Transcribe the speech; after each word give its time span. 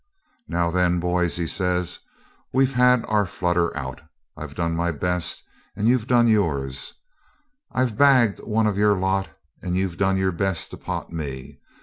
'Now 0.47 0.71
then, 0.71 0.99
boys,' 0.99 1.35
he 1.35 1.45
says, 1.45 1.99
'we've 2.51 2.73
had 2.73 3.05
our 3.07 3.23
flutter 3.27 3.77
out. 3.77 4.01
I've 4.35 4.55
done 4.55 4.75
my 4.75 4.91
best, 4.91 5.43
and 5.75 5.87
you've 5.87 6.07
done 6.07 6.27
yours. 6.27 6.95
I've 7.71 7.99
bagged 7.99 8.39
one 8.39 8.65
of 8.65 8.79
your 8.79 8.95
lot, 8.97 9.29
and 9.61 9.77
you've 9.77 9.97
done 9.97 10.17
your 10.17 10.31
best 10.31 10.71
to 10.71 10.77
pot 10.77 11.13
me. 11.13 11.59